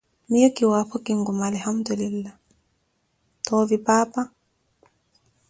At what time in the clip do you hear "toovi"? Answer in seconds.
3.45-3.77